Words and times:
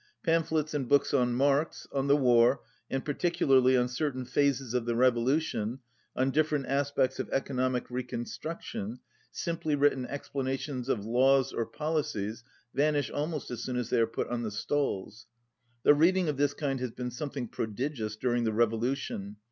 Pamphlets 0.23 0.73
and 0.73 0.89
books 0.89 1.13
on 1.13 1.35
Marx, 1.35 1.87
on 1.93 2.07
the 2.07 2.17
war, 2.17 2.61
and 2.89 3.05
particularly 3.05 3.77
on 3.77 3.87
certain 3.87 4.25
phases 4.25 4.73
of 4.73 4.85
the 4.87 4.95
revolution, 4.95 5.77
on 6.15 6.31
different 6.31 6.65
aspects 6.65 7.19
of 7.19 7.29
economic 7.29 7.87
reconstruction, 7.91 8.97
simply 9.31 9.75
written 9.75 10.07
explanations 10.07 10.89
of 10.89 11.05
laws 11.05 11.53
or 11.53 11.67
policies 11.67 12.43
vanish 12.73 13.11
almost 13.11 13.51
as 13.51 13.61
soon 13.61 13.77
as 13.77 13.91
they 13.91 13.99
are 14.01 14.07
put 14.07 14.27
on 14.27 14.41
the 14.41 14.49
stalls. 14.49 15.27
The 15.83 15.93
reading 15.93 16.27
of 16.29 16.37
this 16.37 16.55
kind 16.55 16.79
has 16.79 16.89
been 16.89 17.11
something 17.11 17.47
prodigious 17.47 18.15
during 18.15 18.43
the 18.43 18.53
revolution. 18.53 19.35